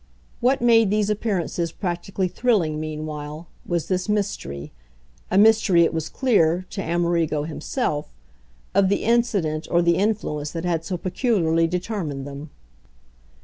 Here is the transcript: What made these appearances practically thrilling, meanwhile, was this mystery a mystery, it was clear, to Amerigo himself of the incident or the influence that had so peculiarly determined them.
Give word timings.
What 0.39 0.63
made 0.63 0.89
these 0.89 1.11
appearances 1.11 1.71
practically 1.71 2.27
thrilling, 2.27 2.79
meanwhile, 2.79 3.45
was 3.67 3.87
this 3.87 4.09
mystery 4.09 4.71
a 5.29 5.37
mystery, 5.37 5.83
it 5.83 5.93
was 5.93 6.09
clear, 6.09 6.65
to 6.71 6.81
Amerigo 6.81 7.43
himself 7.43 8.11
of 8.73 8.89
the 8.89 9.03
incident 9.03 9.67
or 9.69 9.83
the 9.83 9.97
influence 9.97 10.49
that 10.53 10.65
had 10.65 10.83
so 10.83 10.97
peculiarly 10.97 11.67
determined 11.67 12.25
them. 12.25 12.49